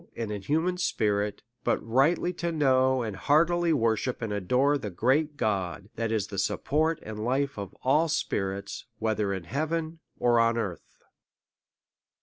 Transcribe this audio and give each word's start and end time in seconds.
noble, 0.01 0.11
in 0.15 0.31
a 0.31 0.39
human 0.39 0.79
spirit, 0.79 1.43
but 1.63 1.77
rightly 1.87 2.33
to 2.33 2.51
know, 2.51 3.03
and 3.03 3.15
heartily 3.15 3.71
worship 3.71 4.19
and 4.19 4.33
adore 4.33 4.75
the 4.75 4.89
great 4.89 5.37
God, 5.37 5.89
that 5.93 6.11
is 6.11 6.25
the 6.25 6.39
support 6.39 6.97
and 7.03 7.23
life 7.23 7.55
of 7.55 7.75
all 7.83 8.07
spirits, 8.07 8.87
whether 8.97 9.31
in 9.31 9.43
heaven 9.43 9.99
or 10.17 10.39
on 10.39 10.57
«arth. 10.57 11.03